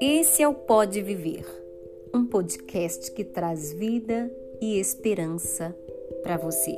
[0.00, 1.44] Esse é o Pode Viver,
[2.12, 4.30] um podcast que traz vida
[4.60, 5.76] e esperança
[6.22, 6.76] para você.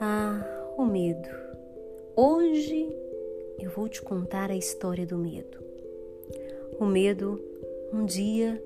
[0.00, 0.44] Ah,
[0.76, 1.28] o medo.
[2.16, 2.88] Hoje
[3.60, 5.58] eu vou te contar a história do medo.
[6.80, 7.40] O medo,
[7.92, 8.62] um dia,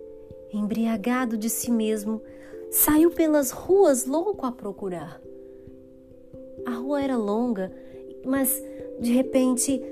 [0.53, 2.23] embriagado de si mesmo,
[2.71, 5.21] saiu pelas ruas louco a procurar.
[6.67, 7.73] A rua era longa,
[8.25, 8.63] mas
[9.01, 9.83] de repente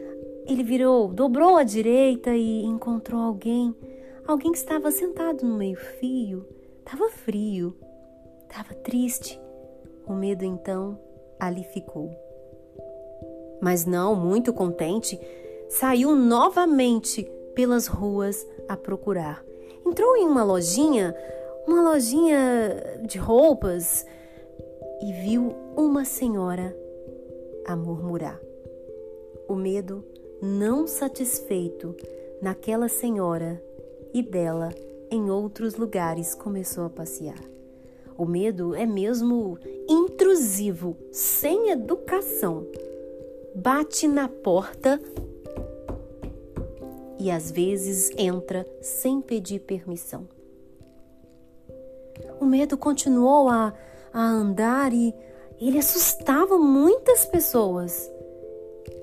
[0.47, 3.75] ele virou, dobrou à direita e encontrou alguém.
[4.27, 6.47] Alguém que estava sentado no meio-fio.
[6.79, 7.77] Estava frio,
[8.49, 9.41] estava triste.
[10.07, 10.99] O medo então
[11.39, 12.11] ali ficou.
[13.61, 15.21] Mas não, muito contente,
[15.69, 17.23] saiu novamente
[17.55, 19.45] pelas ruas a procurar.
[19.87, 21.15] Entrou em uma lojinha,
[21.67, 24.07] uma lojinha de roupas,
[25.01, 26.77] e viu uma senhora
[27.67, 28.39] a murmurar.
[29.49, 30.05] O medo
[30.43, 31.97] não satisfeito
[32.43, 33.63] naquela senhora
[34.13, 34.69] e dela
[35.11, 37.41] em outros lugares começou a passear.
[38.17, 42.67] O medo é mesmo intrusivo, sem educação.
[43.55, 45.01] Bate na porta
[47.19, 50.29] e às vezes entra sem pedir permissão.
[52.39, 53.73] O medo continuou a,
[54.13, 55.15] a andar e
[55.69, 58.11] ele assustava muitas pessoas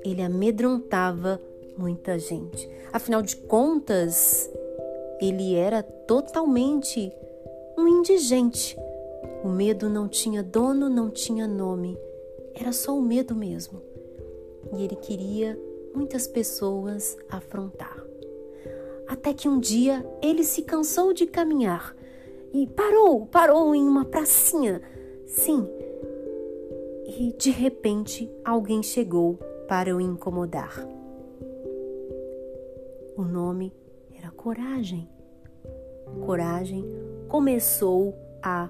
[0.03, 1.41] ele amedrontava
[1.77, 2.69] muita gente.
[2.91, 4.49] Afinal de contas,
[5.21, 7.11] ele era totalmente
[7.77, 8.77] um indigente.
[9.43, 11.97] O medo não tinha dono, não tinha nome.
[12.55, 13.81] Era só o medo mesmo.
[14.75, 15.59] E ele queria
[15.93, 18.03] muitas pessoas afrontar.
[19.07, 21.95] Até que um dia ele se cansou de caminhar
[22.53, 24.81] e parou, parou em uma pracinha.
[25.25, 25.67] Sim.
[27.07, 30.85] E de repente alguém chegou para o incomodar.
[33.15, 33.73] O nome
[34.15, 35.09] era Coragem.
[36.25, 36.85] Coragem
[37.27, 38.13] começou
[38.43, 38.69] a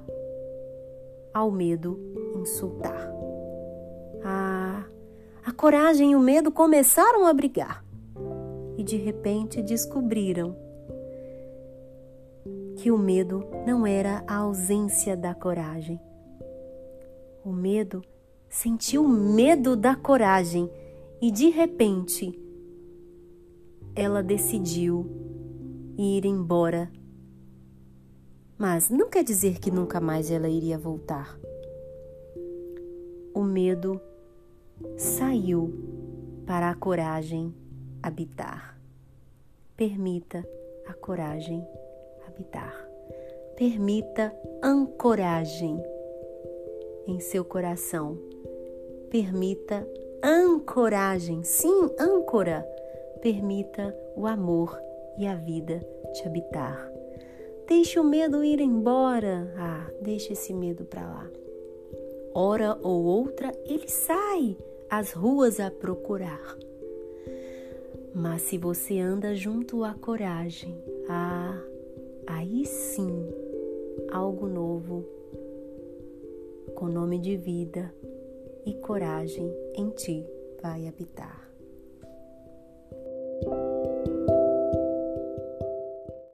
[1.33, 1.99] ao medo
[2.35, 3.11] insultar.
[4.23, 4.85] Ah,
[5.45, 7.85] a coragem e o medo começaram a brigar
[8.77, 10.55] e de repente descobriram
[12.77, 15.99] que o medo não era a ausência da coragem.
[17.43, 18.03] O medo
[18.57, 20.67] sentiu medo da coragem
[21.21, 22.35] e de repente
[23.95, 25.05] ela decidiu
[25.95, 26.91] ir embora.
[28.57, 31.37] Mas não quer dizer que nunca mais ela iria voltar.
[33.31, 34.01] O medo
[34.97, 35.71] saiu
[36.47, 37.53] para a coragem
[38.01, 38.81] habitar.
[39.75, 40.43] Permita
[40.87, 41.63] a coragem
[42.25, 42.73] habitar.
[43.55, 45.79] Permita ancoragem
[47.07, 48.17] em seu coração.
[49.09, 49.87] Permita
[50.23, 52.67] ancoragem, sim, âncora,
[53.21, 54.77] permita o amor
[55.17, 55.79] e a vida
[56.13, 56.91] te habitar.
[57.67, 59.53] Deixe o medo ir embora.
[59.57, 61.31] Ah, deixe esse medo para lá.
[62.33, 64.57] Hora ou outra ele sai
[64.89, 66.57] às ruas a procurar.
[68.13, 71.61] Mas se você anda junto à coragem, ah,
[72.25, 73.27] aí sim
[74.11, 75.05] algo novo,
[76.75, 77.93] com nome de vida
[78.67, 80.27] e coragem em ti
[80.61, 81.49] vai habitar.